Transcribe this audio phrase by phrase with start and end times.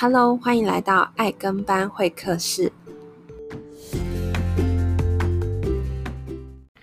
[0.00, 2.70] Hello，欢迎来到爱跟班会客室。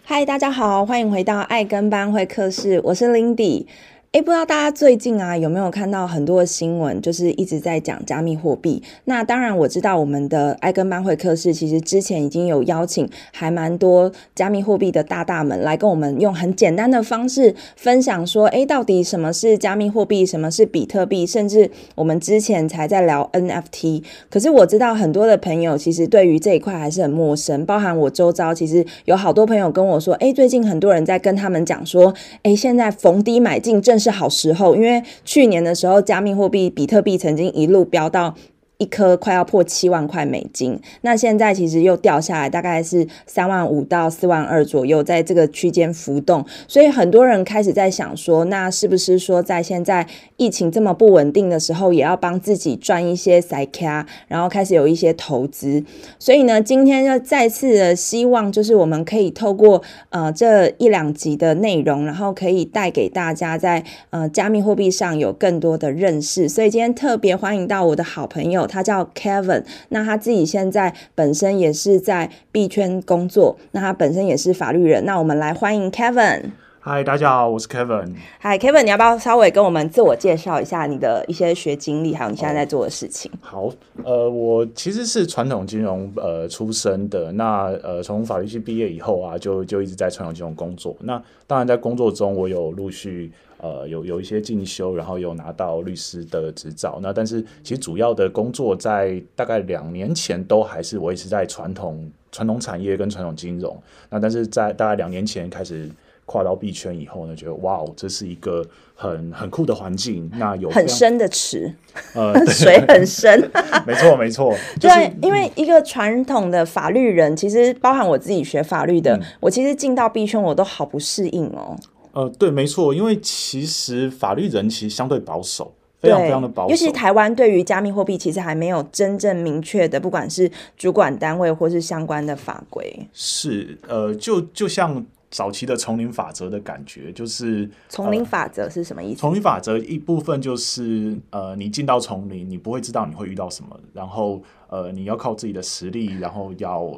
[0.04, 3.68] 嗨大家好，欢迎回到爱跟班会客室，我是 Lindy。
[4.16, 8.82] 诶，不知道大家最近啊有没有看到很多的新闻，就是一直在讲加密货币。
[9.04, 24.02] 那当然我知道我们的爱跟班会客室其实之前已经有邀请还蛮多加密货币的大大们来跟我们用很简单的方式分享说，诶，到底什么是加密货币，什么是比特币，甚至我们之前才在聊 NFT。
[24.30, 32.14] 可是我知道很多的朋友其实对于这一块还是很陌生，包含我周遭其实有好多朋友跟我说，诶，最近很多人在跟他们讲说，
[32.44, 34.16] 诶，现在逢低买进正是。
[34.16, 38.34] 好时候，因为去年的时候，加密货币比特币曾经一路飙到。
[38.78, 46.46] 一颗快要破七万块美金，那现在其实又掉下来，大概是三万五到四万二左右，在这个区间浮动。
[46.68, 55.82] 所以很多人开始在想说，那是不是说在现在疫情这么不稳定的时候，也要帮自己赚一些塞卡，然后开始有一些投资。
[56.20, 66.50] 所以呢，今天要再次的希望，就是我们可以透过呃这一两集的内容，然后可以带给大家在呃加密货币上有更多的认识。
[66.50, 68.65] 所以今天特别欢迎到我的好朋友。
[68.68, 75.06] 他叫 Kevin，那他自己现在本身也是在币圈工作，那他本身也是法律人。
[75.06, 76.52] 那我们来欢迎 Kevin。
[76.80, 78.14] 嗨，大家好，我是 Kevin。
[78.38, 83.32] 嗨，Kevin，你要不要稍微跟我们自我介绍一下你的一些学经历，还有你现在在做的事情？
[83.42, 83.72] 好，
[84.04, 90.96] 呃，我其实是传统金融呃出身的，那呃从法律系毕业以后啊，就就一直在传统金融工作。
[91.00, 93.32] 那当然在工作中，我有陆续。
[93.66, 97.00] 呃，有有一些进修，然后有拿到律师的执照。
[97.02, 103.76] 那但是其实主要的工作在大概两年前都还是维持在传统传统产业跟传统金融。
[104.12, 105.90] 那但是在大概两年前开始
[106.28, 108.64] 跨到币圈以后呢，觉得哇哦，这是一个
[108.94, 110.30] 很很酷的环境。
[110.38, 111.74] 那有很深的池，
[112.14, 113.50] 呃，水很深。
[113.88, 121.76] 没错没错，对，就是、因为一个传统的法律人，其实包含我自己学法律的，嗯、我其实进到币圈我都好不适应哦。
[122.16, 126.70] 呃，对，没错，因为其实法律人其实相对保守，非常非常的保守。
[126.70, 133.06] 尤其台湾对于加密货币，其实还没有真正明确的，不管是主管单位或是相关的法规。
[133.12, 139.20] 是，呃，就就像早期的丛林法则的感觉，就是丛林法则是什么意思？
[139.20, 146.90] 丛林法则一部分就是，呃，你进到丛林，你不会知道你会遇到什么，然后，呃，你要靠自己的实力，然后要。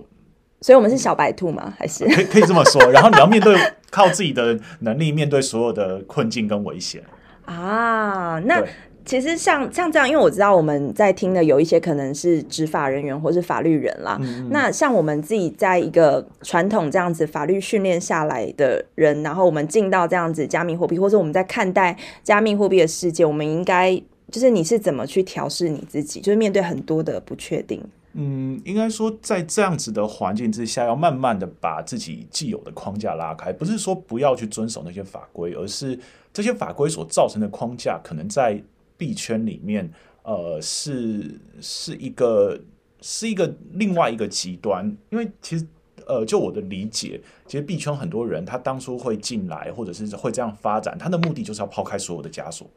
[0.60, 1.74] 所以，我们是小白兔吗？
[1.78, 2.82] 还是可以可以这么说？
[2.92, 3.56] 然后你要面对
[3.92, 7.02] 靠自己的能力面对所有的困境跟危险
[7.46, 8.40] 啊。
[8.46, 8.64] 那
[9.06, 14.18] 其实像像这样，因为我知道我们在听的有一些可能是执法人员或是法律人啦。
[14.20, 23.96] 嗯、那像我们自己在一个传统这样子法律训练下来的人，然后我们进到这样子加密货币，或者我们在看待加密货币的世界，我们应该
[24.30, 27.82] 就是你是怎么去调试你自己，就是面对很多的不确定。
[28.20, 35.98] 嗯，应该说，在这样子的环境之下，要慢慢的把自己既有的框架拉开，不是说不要去遵守那些法规，而是
[36.34, 38.60] 这些法规所造成的框架，可能在
[38.98, 39.88] 币圈里面，
[40.24, 42.60] 呃，是是一个
[43.02, 45.68] 是一个另外一个极端，因为其实，
[46.08, 47.20] 呃，就我的理解。
[47.46, 52.68] 其实币圈很多人，他当初会进来，或者是会这样发展，他的目的就是要抛开所有的枷锁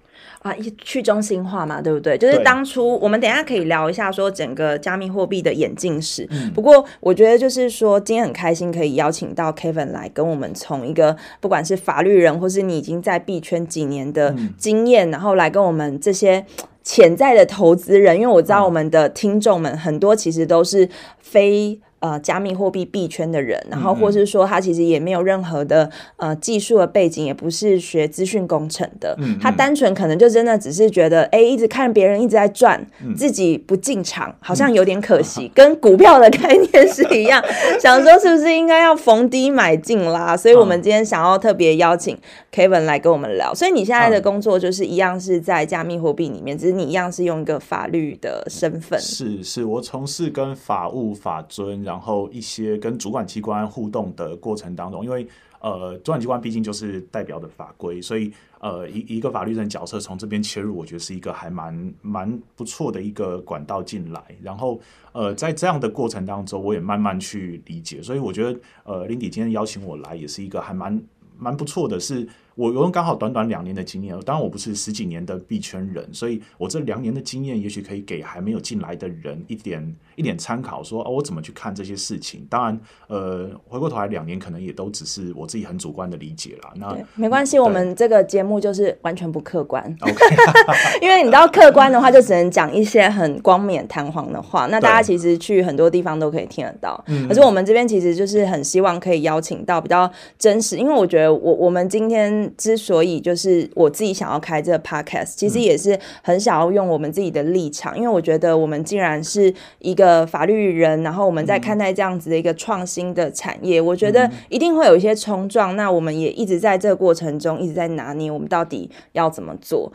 [0.43, 2.17] 啊，去中心化嘛，对不对？
[2.17, 6.25] 就是当初我们等一下可以聊一下说整个加密货币的演进史。
[6.31, 6.53] 嗯。
[6.53, 16.47] 不过我觉得就是说，今天很开心可以邀请到 Kevin 来跟我们从一个不管是法律人，或是你已经在币圈几年的经验，嗯，然后来跟我们这些
[16.85, 21.81] 潜在的投资人，因为我知道我们的听众们很多其实都是非。
[22.01, 37.45] 呃，加密货币币圈的人，然后或是说他其实也没有任何的呃技术的背景，也不是学资讯工程的，他单纯可能就真的只是觉得，哎，一直看别人一直在赚，嗯，自己不进场，好像有点可惜， 嗯，跟股票的概念是一样，
[37.79, 40.35] 想说是不是应该要逢低买进啦？
[40.35, 42.17] 所以我们今天想要特别邀请
[42.51, 43.55] Kevin 来跟我们聊。
[43.55, 48.99] 所以你现在的工作就是一样是在加密货币里面，只是你一样是用一个法律的身份。
[48.99, 51.90] 是是，我从事跟法务法遵。
[51.91, 55.27] 然后一些跟主管机关互动的过程当中，因为
[55.59, 64.23] 呃，主管机关毕竟就是代表的法规，所以呃，一一个法律人角色从这边切入，我觉得是一个还蛮蛮不错的一个管道进来。
[64.41, 68.01] 然后呃，在这样的过程当中，我也慢慢去理解。
[68.01, 71.03] 所以我觉得呃林迪今天邀请我来，也是一个还蛮
[71.37, 72.29] 蛮不错的是。
[72.57, 79.81] 我用刚好短短两年的经验，当然我不是十几年的币圈人，所以我这两年的经验，也许可以给还没有进来的人一点
[80.21, 82.47] 一点参考说，说哦，我怎么去看这些事情。
[82.51, 86.71] 当然，呃，回过头来两年，可能也都只是我自己很主观的理解啦。
[86.77, 89.83] 那没关系，我们这个节目就是完全不客观。
[90.03, 90.15] OK，
[91.01, 94.67] 因为你知道客观的话，就只能讲一些很光冕堂皇的话。
[94.67, 97.03] 那大家其实去很多地方都可以听得到。
[97.27, 115.75] 可是我们这边其实就是很希望可以邀请到比较真实，因为我觉得我我们今天之所以就是我自己想要开这个 podcast，其实也是很想要用我们自己的立场，因为我觉得我们既然是一个法律人，然后我们在看待这样子的一个创新的产业，我觉得一定会有一些冲撞。
[115.77, 119.93] 那我们也一直在这个过程中一直在拿捏，我们到底要怎么做。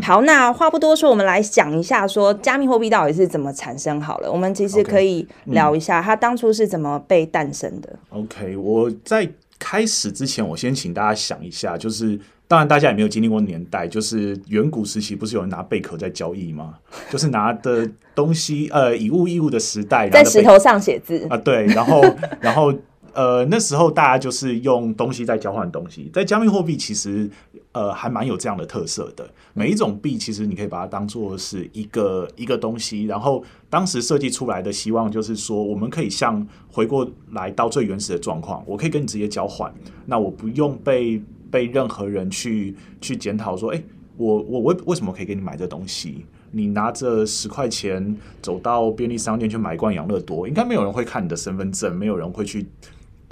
[0.00, 4.30] 好，那话不多说，我们来讲一下，说加密货币到底是怎么产生好了。
[4.30, 7.98] 我们其实可以聊一下，它当初是怎么被诞生的。
[8.10, 9.28] OK，我在
[9.58, 12.18] 开始之前，我先请大家想一下，就是
[12.48, 16.74] 当然大家也没有经历过年代，就是远古时期不是有人拿贝壳在交易吗？
[17.10, 22.02] 就是拿的东西，呃，以物易物的时代，在石头上写字啊，对，然后
[22.40, 22.72] 然后。
[23.14, 27.30] 呃，那时候大家就是用东西在交换东西，在加密货币其实
[27.72, 29.28] 呃还蛮有这样的特色的。
[29.52, 39.72] 每一种币其实你可以把它当做是一个一个东西，然后当时设计出来的希望就是说，我们可以像回过来到最原始的状况，我可以跟你直接交换，
[40.06, 43.82] 那我不用被被任何人去去检讨说，哎，
[44.16, 46.24] 我我为为什么可以给你买这东西？
[46.54, 52.66] 你拿着十块钱走到便利商店去买一罐养乐多，应该没有人会看你的身份证，没有人会去。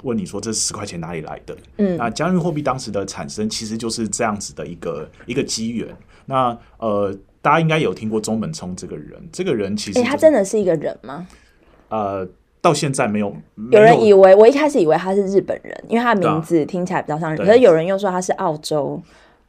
[0.03, 1.55] 问你说这十块钱哪里来的？
[1.77, 5.87] 嗯，那加密货币当时的产生其实就是这样子的一个一个机缘。
[6.25, 11.27] 那呃，大家应该有听过中本聪这个人，这个人其实、就是，欸、他真的是一个人吗？
[11.89, 12.27] 呃，
[12.61, 19.01] 到现在没有，没有，有人以为，我一开始以为他是日本人，因为他的名字听起来比较像日本，可是有人又说他是澳洲。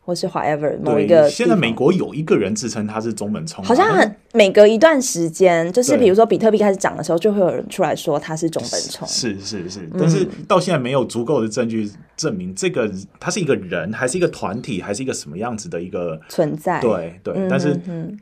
[0.04, 9.06] 或是 whatever 某一个，现在美国有一个人自称他是中本聪，好像很每隔一段时间，就是比如说比特币开始涨的时候，就会有人出来说他是中本聪。
[9.06, 12.90] 是是是，但是到现在没有足够的证据证明这个
[13.20, 16.81] 他是一个人，还是一个团体，还是一个什么样子的一个存在。
[16.81, 17.72] 对对，但是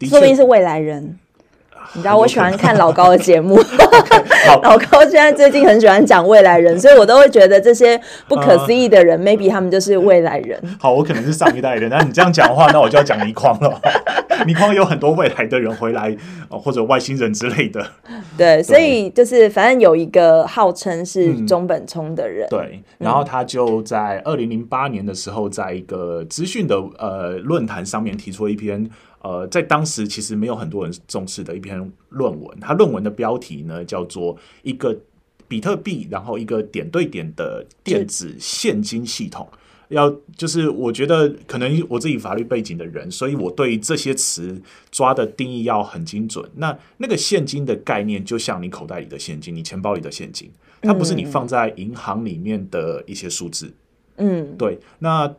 [0.03, 1.19] 说不定是未来人。
[1.95, 3.59] 你知道我喜欢看老高的节目，
[4.63, 10.61] 老高现在最近很喜欢讲未来人，所以我都会觉得这些不可思议的人，maybe 他们就是未来人。
[10.79, 13.81] 好，我可能是上一代人，那你这样讲的话，那我就要讲倪匡了。
[14.47, 16.17] 倪匡有很多未来的人回来，
[16.49, 17.85] 或者外星人之类的。
[18.39, 28.89] 对，所以就是反正有一个号称是中本聪的人，对，然后他就在二零零八年的时候，在一个资讯的呃论坛上面提出了一篇。
[29.23, 31.77] 呃，在当时其实没有很多人重视的一篇
[32.09, 34.35] 论文，他论文的标题呢叫做
[34.65, 34.99] “一个
[35.47, 39.47] 比特币，然后一个点对点的电子现金系统”。
[39.91, 44.59] 要就是我觉得可能我自己法律背景的人，所以我对这些词
[44.91, 46.49] 抓的定义要很精准。
[46.55, 50.51] 那那个现金的概念，就像你口袋里的现金，你钱包里的现金，
[50.81, 53.71] 它不是你放在银行里面的一些数字。
[54.17, 55.35] 嗯，对，那。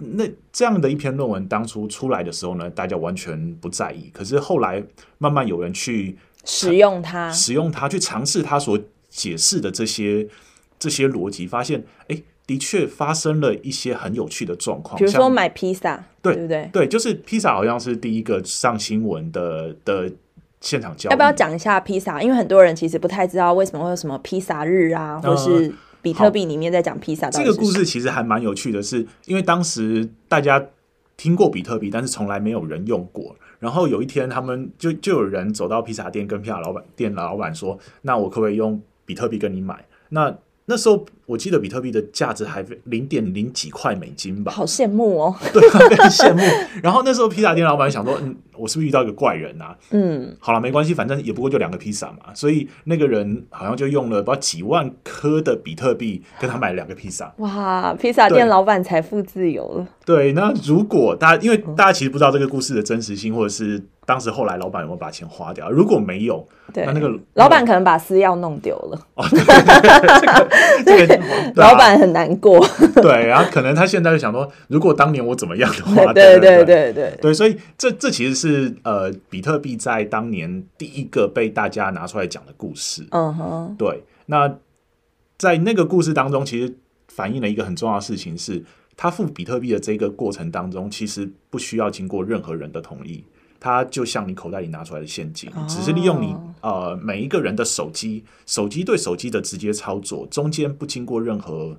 [0.00, 4.10] 那这样的一篇论文当初出来的时候呢，大家完全不在意。
[4.14, 4.80] 可是后来
[5.18, 8.78] 慢慢有人去使用它，使用它去尝试它所
[9.08, 10.28] 解释的这些
[10.78, 14.96] 这些逻辑，发现哎，的确发生了一些很有趣的状况。
[14.96, 16.70] 比如说买披萨，对不对？
[16.72, 20.08] 对，就是披萨好像是第一个上新闻的的
[20.60, 21.10] 现场交易。
[21.10, 22.22] 要不要讲一下披萨？
[22.22, 25.74] 因为很多人其实不太知道为什么会有什么披萨日啊，或是。
[26.02, 30.64] 比特币里面在讲披萨，这个故事其实还蛮有趣的是，是因为当时大家
[31.16, 33.34] 听过比特币，但是从来没有人用过。
[33.58, 40.32] 然后有一天，他们就就有人走到披萨店，跟披萨老板店老板说：“那我可不可以用比特币跟你买？”那
[40.66, 46.40] 那时候我记得比特币的价值还零点零几块美金吧，好羡慕哦， 对，很羡慕。
[46.82, 49.76] 然后那时候披萨店老板想说，嗯，我是不是遇到一个怪人啊？
[49.90, 52.32] 嗯，好了，没关系，反正也不过就两个披萨嘛。
[52.32, 57.30] 所以那个人好像就用了不知道几万颗的比特币跟他买了两个披萨。
[57.36, 59.86] 哇，披萨店老板财富自由了。
[60.06, 63.84] 对，那如果大家因为大家其实不知道这个故事的真实性，或者是。
[64.08, 65.70] 当时后来老板有没有把钱花掉？
[65.70, 66.42] 如果没有，
[66.72, 68.98] 对那那个老板可能把私钥弄丢了。
[69.16, 71.17] 哦，对对对，这个
[71.56, 72.58] 老板很难过。
[73.02, 83.06] 对，然后可能他现在就想说，如果当年我怎么样的话， 对对对对对对，所以这这其实是呃，比特币在当年第一个被大家拿出来讲的故事。
[83.10, 84.04] 嗯哼，对。
[84.26, 84.56] 那
[85.36, 86.74] 在那个故事当中，其实
[87.08, 88.64] 反映了一个很重要的事情是。
[89.00, 93.24] 他付比特币的这个过程当中，其实不需要经过任何人的同意，
[93.60, 101.76] 它就像你口袋里拿出来的现金，哦、只是利用你呃每一个人的手机，手机对手机的直接操作，中间不经过任何。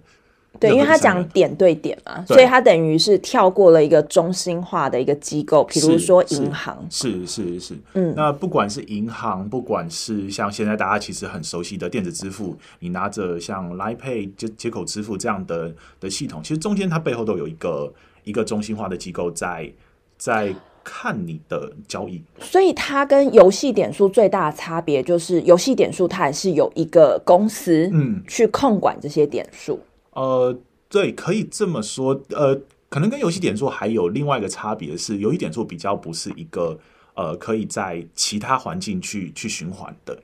[0.59, 6.83] 对，因为他讲点对点嘛，所以他等于是跳过了一个中心化的一个机构，比如说银行。
[6.89, 17.93] 是是是，是，是，嗯，那不管是银行，不管是像现在大家其实很熟悉的电子支付，你拿着像 Line Pay 接接口支付这样的的系统，其实中间它背后都有一个
[18.23, 19.71] 一个中心化的机构在
[20.17, 20.53] 在
[20.91, 22.19] 看你的交易。
[22.39, 29.79] 所以它跟游戏点数最大的差别就是，游戏点数它还是有一个公司嗯去控管这些点数。
[30.13, 30.57] 呃，
[30.89, 32.19] 对，可以这么说。
[32.29, 36.75] 呃，可能跟游戏点数还有另外一个差别是，游戏点数比较不是一个
[37.13, 40.19] 呃，可以在其他环境去去循环的。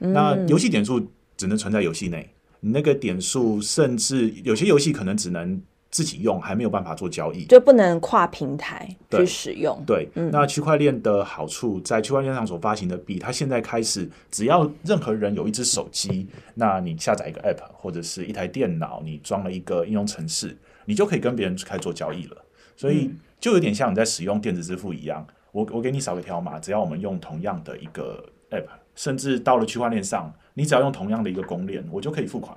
[0.00, 1.00] 嗯、那游戏点数
[1.38, 2.28] 只能存在游戏内，
[2.60, 5.62] 你那个点数甚至有些游戏可能只能。
[5.90, 9.82] 自己用还没有办法做交易，就不能跨平台去使用。
[9.84, 22.36] 对，对嗯、那区块链的好处，在区块链上所发行的币，它现在开始，只要任何人有一只手机，那你下载一个 App 或者是一台电脑，你装了一个应用程式，你就可以跟别人开始做交易了。
[22.76, 32.56] 所以就有点像你在使用电子支付一样，我我给你扫个条码，只要我们用同样的一个 App，甚至到了区块链上，你只要用同样的一个公链，我就可以付款。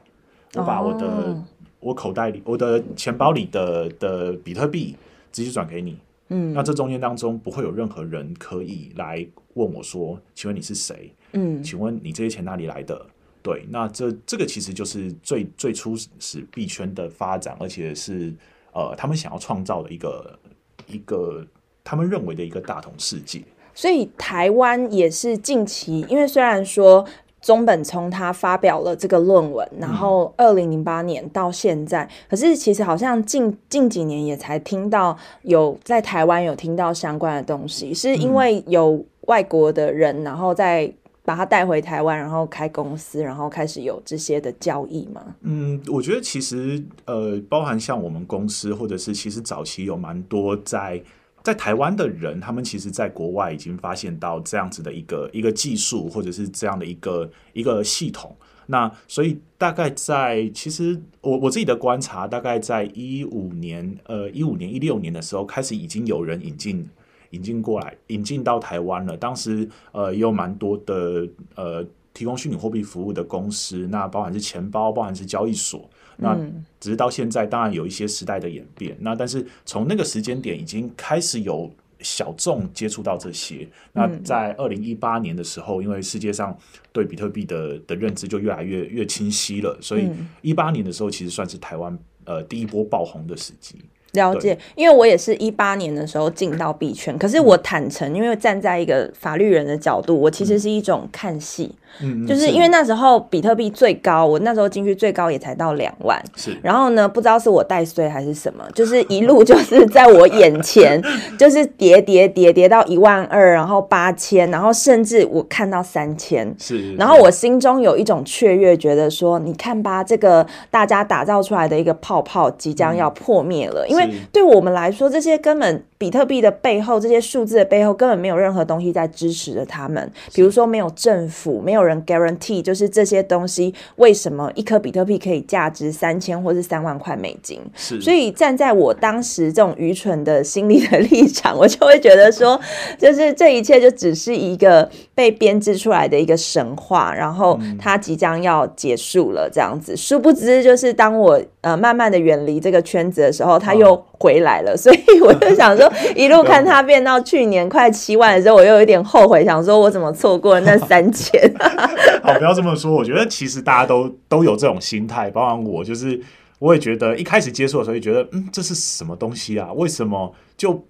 [0.53, 1.43] 我把我的、哦。
[1.79, 4.95] 我口袋里，我的钱包里的的比特币
[5.33, 5.98] 直接转给你，
[6.29, 11.13] 嗯，那这中间当中不会有任何人可以来问我说，请问你是谁？
[11.33, 13.05] 嗯，请问你这些钱哪里来的？
[13.41, 18.33] 对，那这这个其实就是最最初始币圈的发展，而且是
[18.72, 20.39] 呃他们想要创造的一个
[20.88, 21.45] 一个
[21.83, 23.41] 他们认为的一个大同世界。
[23.74, 27.05] 所以台湾也是近期，因为虽然说。
[27.43, 40.89] 中本聪他发表了这个论文，然后二零零八年到现在，嗯、可是其实好像近近几年也才听到有在台湾有听到相关的东西，是因为有外国的人，然后再
[41.25, 45.21] 把他带回台湾，然后开公司，然后开始有这些的交易吗？
[45.41, 51.03] 嗯，我觉得其实呃，包含像我们公司，或者是其实早期有蛮多在。
[51.43, 58.33] 在台湾的人，他们其实在国外已经发现到这样子的一个一个技术，或者是这样的一个一个系统。
[58.65, 66.89] 那所以大概在其实我我自己的观察，大概在一五年，呃一五年一六年的时候，开始已经有人引进
[67.31, 69.17] 引进过来，引进到台湾了。
[69.17, 75.89] 当时呃也有蛮多的呃提供虚拟货币服务的公司，那包含是钱包，包含是交易所。
[76.17, 76.36] 那
[76.79, 78.96] 只是到现在，当然有一些时代的演变。
[79.00, 83.67] 那但是从那个时间点，已经开始有小众接触到这些。
[83.93, 86.58] 那在二零一八年的时候，因为世界上
[86.91, 90.10] 对比特币的的认知就越来越越清晰了，所以
[90.41, 93.75] 一八年的时候，其实算是台湾呃第一波爆红的时机。
[94.13, 101.75] 了解，因为我也是一八年的时候进到币圈，可是我坦诚，因为站在一个法律人的角度，我其实是一种看戏。
[102.01, 106.58] 嗯，就是因为那时候比特币最高，我那时候进去最高也才到两万，是。
[106.63, 111.00] 然后呢，不知道是我带衰还是什么，就是一路就是在我眼前，
[111.38, 116.96] 就是跌跌跌跌到一万二，然后八千，然后甚至我看到三千，是。
[116.96, 125.86] 然后我心中有一种雀跃，觉得说，你看吧，这个大家打造出来的一个泡泡即将要破灭了，因为对我们来说，这些根本。
[126.03, 130.12] 比特币的背后，这些数字的背后根本没有任何东西在支持着他们。
[130.33, 137.62] 比如说，没有政府，没有人 guarantee，就是这些东西为什么一颗比特币可以价值三千或是三万块美金？
[137.74, 138.01] 是。
[138.01, 142.60] 所以站在我当时这种愚蠢的心理的立场，我就会觉得说，
[142.98, 149.95] 就是这一切就只是一个被编织出来的一个神话，然后它即将要结束了这样子。
[149.95, 154.75] 殊不知，就是当我呃慢慢的远离这个圈子的时候，它又回来了。
[154.75, 155.89] 所以我就想说。
[156.15, 161.53] 一路看它变到去年快七万的时候，我又有点后悔，想说我怎么错过了那三千？
[162.23, 162.91] 好，不要这么说。
[162.91, 166.19] 我觉得其实大家都 都有这种心态，包括我，就是
[166.59, 169.71] 我也觉得一开始接触的时候，就觉得嗯，这是什么东西啊？
[169.73, 170.85] 为什么就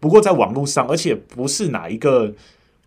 [0.00, 2.32] 不过在网络上，而且不是哪一个？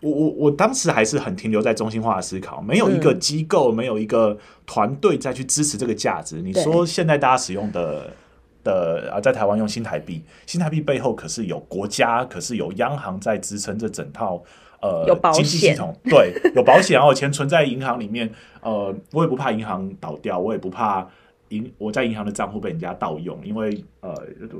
[0.01, 6.41] 我我我当时还是很停留在中心化的思考，没有一个机构，嗯、没有一个团队再去支持这个价值。
[6.41, 8.11] 你说现在大家使用的？
[8.63, 14.41] 的啊，在台湾用新台币，新台币背后可是有国家，可是有央行在支撑这整套
[14.81, 15.95] 呃经济系统。
[16.03, 21.07] 对，有保险，然后钱存在银行里面，呃，我也不怕银行倒掉，我也不怕
[21.49, 24.15] 银我在银行的账户被人家盗用，因为呃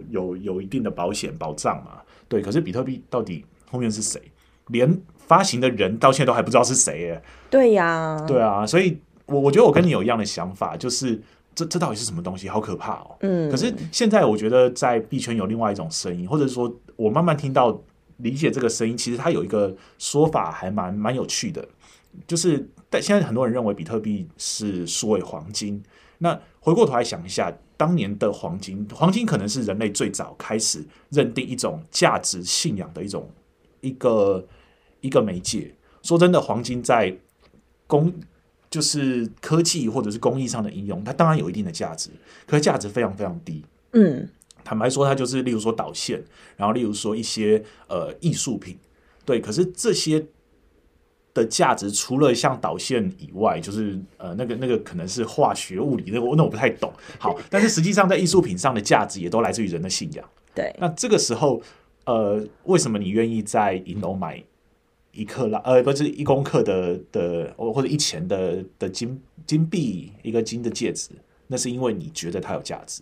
[0.10, 2.01] 有有一定的保险保障嘛。
[2.27, 4.22] 对，可是比特币到底后面是谁？
[4.67, 7.22] 连发行的人到现在都还不知道是谁耶。
[7.50, 11.22] 对呀，对啊，所以我我觉得我跟你有一样的想法，就是。
[11.53, 12.48] 这这到底是什么东西？
[12.48, 13.17] 好可怕哦！
[13.22, 17.81] 嗯，可是现在我觉得在币圈有另外一种声音，或者说我慢慢听到
[18.17, 21.67] 理解这个声音，其实它有一个说法还蛮蛮有趣的，
[22.25, 25.84] 就是但现在很多人认为比特币是数位黄金。
[26.20, 33.27] 那回过头来想一下，当年的黄金，黄金可能是人类最早开始认定一种价值信仰的一种
[33.81, 34.48] 一个
[35.01, 35.75] 一个媒介。
[36.03, 37.17] 说真的，黄金在
[37.88, 38.13] 工
[38.72, 42.10] 就是科技或者是工艺上的应用，它当然有一定的价值，
[42.48, 43.62] 可是价值非常非常低。
[43.92, 44.25] 嗯，
[44.63, 46.24] 坦白说，它就是例如说导线，
[46.56, 48.78] 然后例如说一些呃艺术品，
[49.25, 49.42] 对。
[49.42, 50.25] 可是这些
[51.34, 56.94] 的价值除了像导线以外，就是呃那个那个可能是化学物理，那个那我不太懂。
[57.20, 60.25] 好，但是实际上在艺术品上的价值也都来自于人的信仰。
[60.56, 60.74] 对。
[60.80, 61.62] 那这个时候，
[62.06, 64.42] 呃，为什么你愿意在银楼买？
[65.13, 71.10] 一克拉，呃，不是一公克的的，或者一钱的的金金币，一个金的戒指，
[71.48, 73.01] 那是因为你觉得它有价值。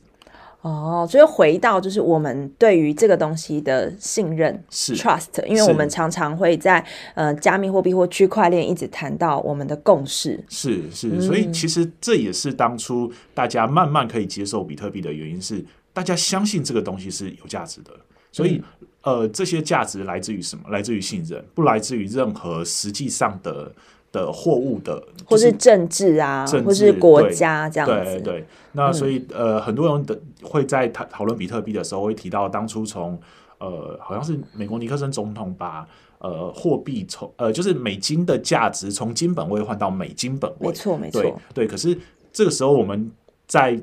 [0.62, 6.86] 哦，所以回到就是我们对于这个东西的信任是 trust，因为我们常常会在
[7.16, 10.44] 呃加密货币或区块链一直谈到我们的共识。
[10.50, 15.63] 是是，所以其实这也是当初大家慢慢可以接受比特币的原因是，
[15.94, 17.92] 大家相信这个东西是有价值的，
[18.32, 18.62] 所以。
[19.01, 20.63] 嗯呃，这些价值来自于什么？
[20.70, 23.72] 来自于信任，不来自于任何实际上的
[24.12, 27.94] 的货物的，或是政治啊，政治或是国家这样子。
[28.03, 33.18] 对对，对，那所以、嗯、呃，很多人的会在讨讨论比特币的时候，会提到当初从
[33.60, 35.88] 呃，好像是美国尼克森总统把
[36.18, 40.68] 呃货币从呃，就是美金的价值从金本位换到美金本位。
[40.68, 41.22] 没错没错。
[41.22, 41.98] 对对，可是
[42.34, 43.10] 这个时候我们
[43.48, 43.82] 在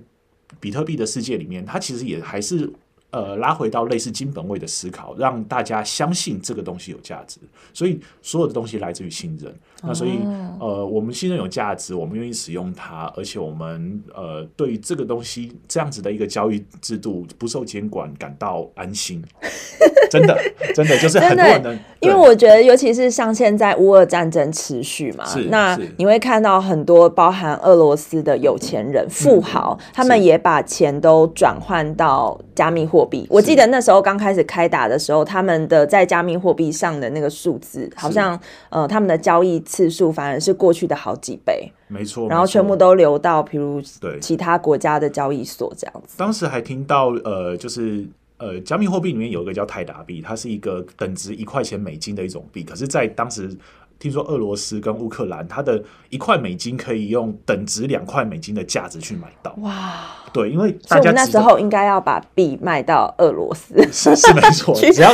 [0.61, 2.70] 比特币的世界里面，它其实也还是。
[3.16, 7.40] 呃，拉回到类似金本位的思考，让大家相信这个东西有价值，
[7.73, 9.50] 所以所有的东西来自于信任。
[9.82, 10.18] 那所以，
[10.61, 19.25] 呃，我们信任有价值，我们愿意使用它，而且我们呃，对于这个东西这样子的一个交易制度不受监管感到安心。
[20.11, 20.38] 真的，
[20.75, 33.25] 真的就是很多人的，因为我觉得，尤其是像现在乌俄战争持续嘛，那你会看到很多包含俄罗斯的有钱人、嗯、富豪，他们也把钱都转换到加密货币。
[33.30, 38.36] 我记得那时候刚开始开打的时候，他们的在加密货币上的那个数字，好像
[38.70, 39.62] 呃，他们的交易。
[39.76, 46.16] 次数反而是过去的好几倍，没错，然后全部都流到，比如对其他国家的交易所这样子。
[46.16, 48.07] 当时还听到，呃，就是
[48.38, 53.54] 呃，加密货币里面有一个叫泰达币，它是一个等值一块钱美金的一种币，可是，在当时。
[53.98, 59.54] 听说俄罗斯跟乌克兰，它的一块美金可以用等值两块美金的价值去买到。
[59.62, 64.74] 哇，对，因为大家那时候应该要把币卖到俄罗斯，是是没错。
[64.92, 65.11] 只要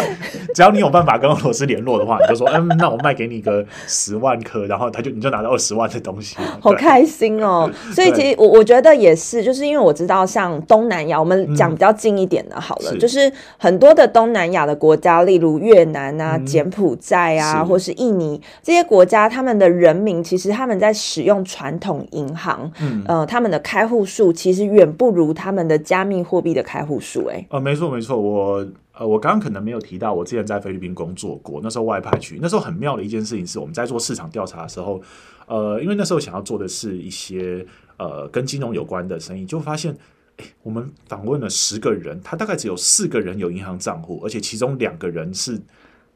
[0.54, 7.70] 只要你有办法跟俄罗斯联络的话，你就说，嗯，那我卖给你个十万颗，然后他就你就拿到二十万的东西，好开心哦。
[7.94, 18.40] 所以其实我我觉得也是，就是因为我知道像东南亚，我们讲比较近一点的，好了，嗯、是就是很多的东南亚的国家，例如越南啊、嗯、柬埔寨啊，是或是印尼。
[18.62, 27.26] 这些国家，他们的人民其实他们在使用传统银行，嗯，呃，他们的开户数其实远不如他们的加密货币的开户数。
[27.26, 35.00] 哎，呃，没错没错，我呃，我刚刚可能没有提到，我之前在菲律宾工作过，那时候外派去，那时候很妙的一件事情是，我们在做市场调查的时候，
[35.46, 37.64] 呃，因为那时候想要做的是一些
[37.96, 39.96] 呃跟金融有关的生意，就发现，
[40.36, 45.58] 哎，我们访问了十个人，他大概只有四个人有银行账户，而且其中两个人是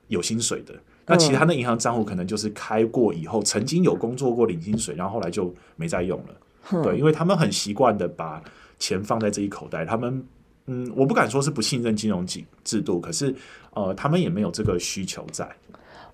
[0.08, 0.74] 有薪水的。
[1.08, 6.34] 那其他的银行账户可能就是开过以后，曾经有工作过领薪水，然后后来就没再用了。
[6.72, 8.42] 嗯、对，因为他们很习惯的把
[8.76, 9.84] 钱放在这一口袋。
[9.84, 10.24] 他们，
[10.66, 13.32] 嗯，我不敢说是不信任金融制制度，可是
[13.74, 15.48] 呃，他们也没有这个需求在。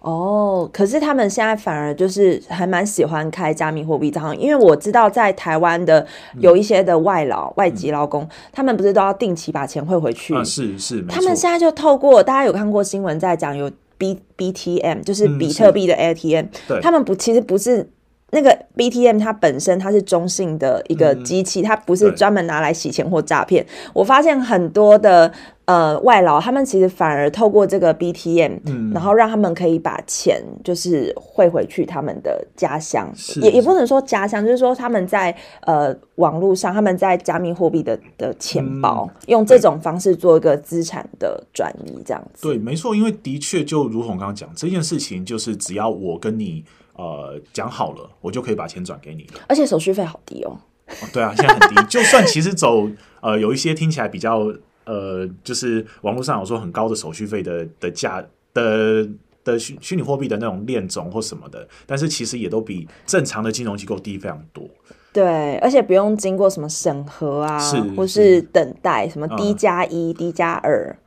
[0.01, 6.07] 哦，可是他们现在反而就是还蛮喜欢开加密货币账号，因为我知道在台湾的
[6.41, 10.35] 有一些的外劳、嗯、外籍劳工，他们不是都要定期把钱汇回去？
[10.35, 13.73] 啊、是是，他们现在就透过大家有看过新闻在讲有。
[14.03, 17.89] B B T M 就是比特币的 ATM，嗯，他们不其实不是
[18.33, 23.65] 那个 B T M，它本身它是中性的一个机器，嗯，它不是专门拿来洗钱或诈骗。
[23.95, 25.33] 我发现很多的。
[25.65, 33.09] 呃，外劳他们其实反而透过这个 BTM，嗯，然后让他们可以把钱就是汇回去他们的家乡，
[33.41, 42.43] 也也不能说家乡，就是说他们在呃网络上，他们在加密货币的的钱包，嗯，用这种方式做一个资产的转移，这样子。
[42.43, 46.65] 对，没错，因为的确就如同刚刚讲这件事情，就是只要我跟你
[46.95, 50.59] 呃讲好了，我就可以把钱转给你了，而且手续费好低哦。
[50.87, 52.89] 哦对啊，现在很低， 就算其实走
[53.21, 54.53] 呃有一些听起来比较。
[54.85, 58.21] 呃，就是网络上有说很高的手续费的的价
[58.53, 59.09] 的
[59.45, 64.69] 的虚虚拟货币的那种链种或什么的，但是其实也都比正常的金融机构低非常多。
[65.13, 70.99] 对，而且不用经过什么审核啊，是或是等待什么 D 加一、D 加二。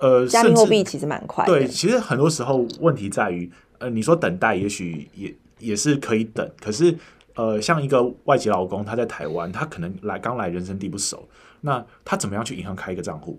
[0.00, 1.52] 呃，加密货币其实蛮快的。
[1.52, 6.96] 对，其实很多时候问题在于，呃，你说等待，也许也也是可以等，可是
[7.34, 11.28] 呃，像一个外籍劳工，他在台湾，他可能来刚来，人生地不熟，
[11.60, 13.38] 那他怎么样去银行开一个账户？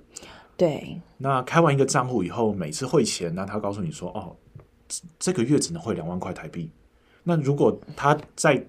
[0.56, 4.36] 对，那开完一个账户以后，每次汇钱，那他告诉你说，哦，
[5.19, 6.71] 这个月只能汇两万块台币。
[7.23, 8.65] 那如果他在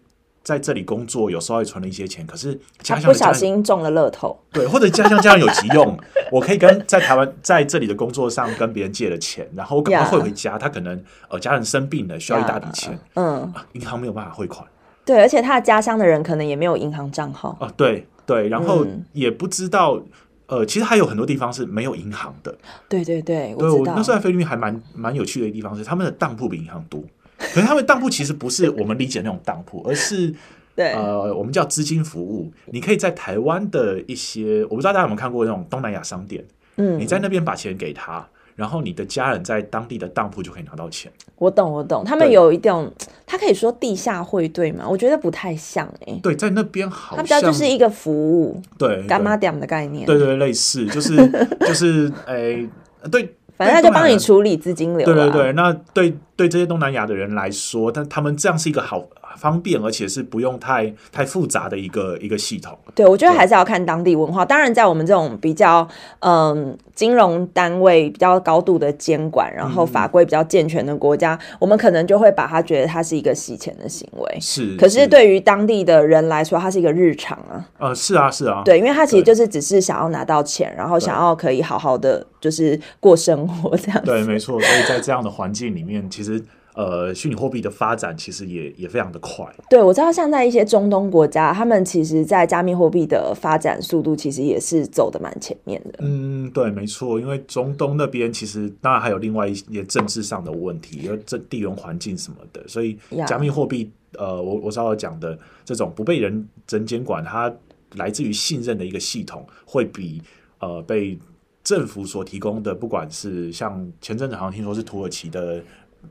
[0.48, 5.94] 在这里工作，有时候也存了一些钱，可是家乡不小心中了乐透，对，或者家乡家人有急用，
[6.32, 10.56] 我可以跟在台湾在这里的工作上跟别人借了钱，然后赶快汇回家。
[10.56, 14.66] 他可能呃家人生病了，需要一大笔钱.嗯，银行没有办法汇款，
[15.04, 19.96] 对，而且他的家乡的人可能也没有银行账号啊，对对，然后也不知道。
[19.96, 20.06] 嗯
[20.48, 22.56] 呃，其实还有很多地方是没有银行的。
[22.88, 23.92] 对对对，我知道。
[23.94, 27.04] 那时候在菲律宾还蛮蛮有趣的一个地方是，他们的当铺比银行多。
[27.54, 30.34] 可是他们当铺其实不是我们理解的那种当铺，而是
[30.74, 32.52] 对呃，我们叫资金服务。
[32.66, 36.44] 你可以在台湾的一些，我不知道大家有没有看过那种东南亚商店，
[36.76, 38.26] 嗯，你在那边把钱给他。
[38.56, 41.12] 然后你的家人在当地的当铺就可以拿到钱。
[41.36, 42.02] 我懂，我懂。
[42.04, 42.92] 他们有一种，
[43.24, 44.84] 他可以说地下汇兑吗？
[44.84, 46.20] 我觉得不太像哎、欸。
[46.20, 47.18] 对，在那边好像。
[47.18, 48.60] 它比较就是一个服务。
[48.76, 49.06] 对。
[49.06, 50.04] 干妈点的概念。
[50.04, 51.16] 对对，类似，就是
[51.60, 52.68] 就是哎，
[53.12, 53.32] 对。
[53.58, 55.04] 反正他就帮你处理资金流。
[55.04, 59.04] 对对对，那对对这些东南亚的人来说，但他们这样是一个好。
[59.38, 62.76] 方便，而且是不用太太复杂的一个一个系统。
[62.94, 64.44] 对，我觉得还是要看当地文化。
[64.44, 65.86] 当然，在我们这种比较
[66.18, 74.38] 嗯金融单位比较高度的监管，然后法规比较健全的国家，嗯，我们可能就会把它觉得它是一个洗钱的行为。
[74.40, 77.64] 是，可是对于当地的人来说，它是一个日常啊。
[77.78, 78.62] 呃，是啊，是啊。
[78.64, 84.02] 对，因为他其实就是只是想要拿到钱，然后想要可以好好的就是过生活这样。
[84.04, 84.60] 对，没错。
[84.60, 86.42] 所以在这样的环境里面，其实。
[86.78, 89.44] 呃，虚拟货币的发展其实也也非常的快。
[89.68, 95.98] 对，我知道，像在一些中东国家，他们其实，在加密货币的发展速度，其实也是走的蛮前面的。
[95.98, 107.52] 嗯，对，没错，因为中东那边其实当然还有另外一些政治上的问题，因为这地缘环境什么的，所以加密货币，呃，我我稍微讲的这种不被人人监管，它
[107.96, 110.22] 来自于信任的一个系统，会比
[110.60, 111.18] 呃被
[111.64, 115.60] 政府所提供的，不管是像前阵子好像听说是土耳其的。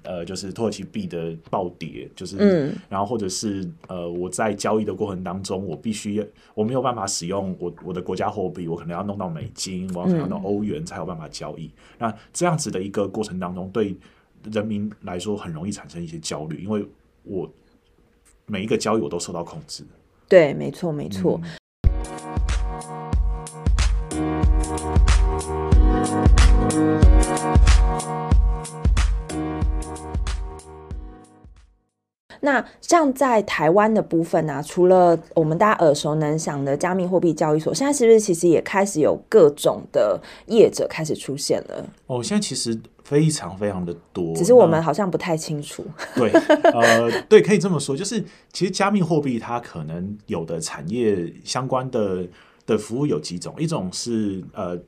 [0.03, 11.65] 呃，就是土耳其币的暴跌，就是，嗯，然后或者是呃，我在交易的过程当中，我必须我没有办法使用我我的国家货币，我可能要弄到美金，我要弄到欧元才有办法交易。
[11.65, 11.71] 嗯。
[11.99, 13.95] 那这样子的一个过程当中，对
[14.51, 16.85] 人民来说很容易产生一些焦虑，因为
[17.23, 17.49] 我
[18.45, 19.83] 每一个交易我都受到控制。
[20.27, 21.39] 对，没错，没错。
[21.43, 21.49] 嗯
[32.47, 41.85] 那像在台湾的部分啊，除了我们大家耳熟能详的加密货币交易所，现在是不是其实也开始有各种的业者开始出现了？
[42.05, 45.83] 哦，现在其实非常非常的多，只是我们好像不太清楚。
[46.15, 46.31] 对，
[46.71, 52.25] 呃，对，可以这么说，就是其实加密货币它可能有的产业相关的
[52.65, 54.79] 的服务有几种，一种是呃，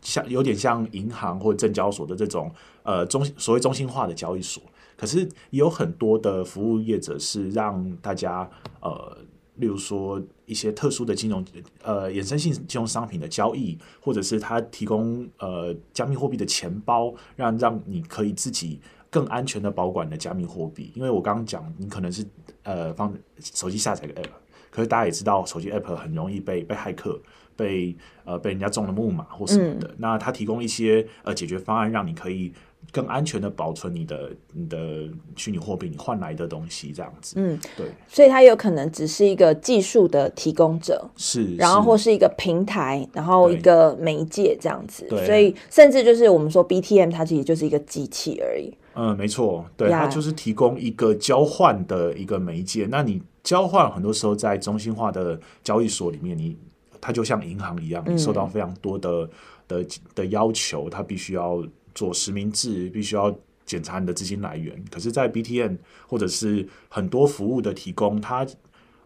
[0.00, 2.50] 像有点像银行或证交所的这种
[2.84, 4.62] 呃中所谓中心化的交易所。
[5.02, 8.48] 可是有很多的服务业者是让大家
[8.80, 9.18] 呃，
[9.56, 11.44] 例如说一些特殊的金融
[11.82, 18.78] 呃衍生性金融商品的交易，或者是他提供呃加密货币的钱包，让让你可以自己
[19.10, 20.92] 更安全的保管的加密货币。
[20.94, 22.24] 因为我刚刚讲，你可能是
[22.62, 24.30] 呃放手机下载个 app，
[24.70, 27.20] 可是大家也知道手机 app 很容易被被骇客
[27.56, 29.88] 被呃被人家中了木马或什么的。
[29.88, 32.52] 嗯、那他提供一些呃解决方案，让你可以。
[32.90, 48.76] 更安全的保存你的你的虚拟货币，你换来的东西这样子，嗯，对，所以它有可能只是一个技术的提供者，是，然后或是一个平台，然后一个媒介这样子，对，所以甚至就是我们说 BTM，它其实就是一个机器而已。
[48.94, 52.86] 嗯，没错，对，它就是提供一个交换的一个媒介。
[52.90, 56.58] 那你交换很多时候在中心化的交易所里面，你
[57.00, 59.28] 它就像银行一样，你受到非常多的、嗯、
[59.68, 61.64] 的的要求，它必须要。
[61.94, 64.82] 做实名制，必须要检查你的资金来源。
[64.90, 68.46] 可是，在 BTN 或者是很多服务的提供，他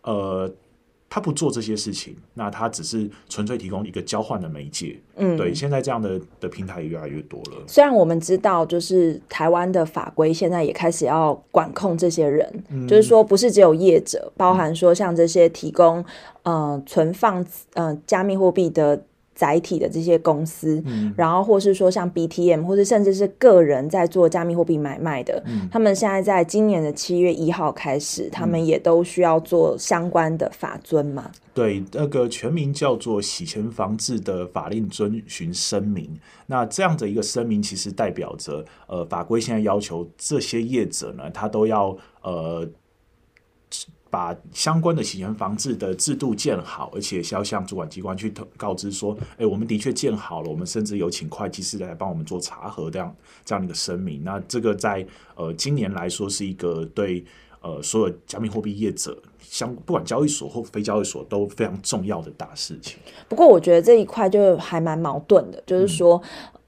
[0.02, 0.50] 呃，
[1.08, 4.98] 他不做这些事情，那他只是纯粹提供一个交换的媒介。
[5.16, 7.62] 嗯，对，现在这样的的平台也越来越多了。
[7.68, 16.04] 虽然我们知道，就是台湾的法规现在也开始要管控这些人，嗯、就是说不是只有业者，包含说像这些提供
[16.42, 17.44] 呃存放
[17.74, 19.04] 呃加密货币的。
[19.36, 31.30] 载体的这些公司，嗯、然后或是说像 BTM，或者甚至是个人在做加密货币买卖的，嗯、他们现在在今年的七月一号开始，嗯、他们也都需要做相关的法遵嘛？
[31.52, 36.18] 对，那个全名叫做洗钱防治的法令遵循声明。
[36.46, 42.66] 那这样的一个声明，其实代表着呃，法规现在要求这些业者呢，他都要呃。
[44.08, 53.14] 把相关的洗钱防治的制度建好，而且是要向主管机关去告知说，哎，我们的确建好了，我们甚至有请会计师来帮我们做查核，这样
[53.44, 54.22] 这样的一个声明。
[54.24, 57.24] 那这个在呃今年来说是一个对
[57.60, 62.98] 呃所有加密货币业者，相不管交易所或非交易所都非常重要的大事情。
[63.28, 66.22] 不过我觉得这一块就还蛮矛盾的，就是说。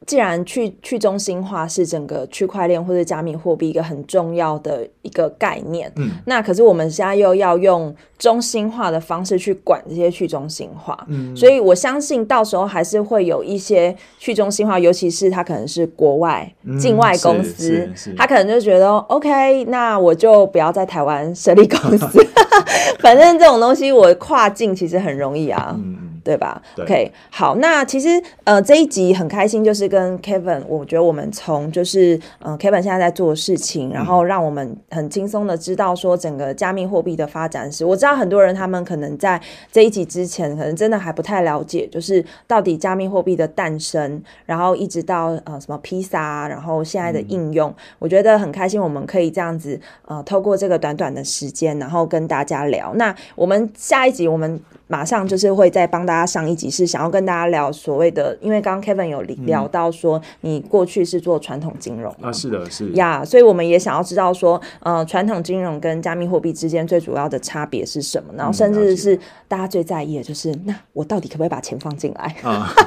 [0.09, 22.27] 嗯既然去去中心化是整个区块链或者加密货币一个很重要的一个概念，嗯，那可是我们现在又要用中心化的方式去管这些去中心化，嗯，所以我相信到时候还是会有一些去中心化，尤其是它可能是国外境外公司，他可能就觉得 OK，那我就不要在台湾设立公司，
[23.01, 25.77] 反正这种东西我跨境其实很容易啊。
[25.77, 37.85] 嗯对吧对？OK，好，那其实呃这一集很开心，就是跟 Kevin，我觉得我们从就是呃 Kevin 现在在做的事情，然后让我们很轻松的知道说整个加密货币的发展史。
[37.85, 52.93] 我知道很多人他们可能在这一集之前，可能真的还不太了解，就是到底加密货币的诞生，然后一直到呃什么披萨，然后现在的应用，嗯、我觉得很开心，我们可以这样子呃透过这个短短的时间，然后跟大家聊。
[52.95, 54.61] 那我们下一集我们。
[54.91, 68.33] 马上就是会再帮大家上一集，是想要跟大家聊所谓的，因为刚刚 Kevin 有聊到说，你过去是做传统金融啊，是的，是呀，所以我们也想要知道说，呃，传统金融跟加密货币之间最主要的差别是什么？
[68.35, 72.35] 然后甚至是大家最在意的就是，那我到底可不可以把钱放进来？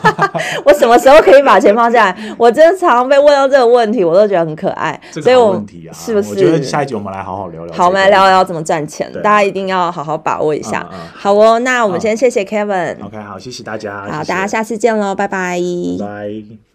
[0.66, 2.36] 我什么时候可以把钱放进来？
[2.40, 5.00] 我真的常常被问到这个问题，我都觉得很可爱。
[5.12, 6.30] 所以我问题啊，是不是？
[6.32, 7.76] 我觉得下一集我们来好好聊聊。
[7.76, 10.84] 好，我们来聊聊怎么赚钱，大家一定要好好把握一下。
[11.14, 11.82] 好哦，那。
[11.92, 12.96] 我们先谢谢 Kevin。
[13.12, 14.04] OK，好，谢谢大家。
[14.04, 15.60] 好，大家下次见喽，拜拜。
[16.00, 16.71] 拜。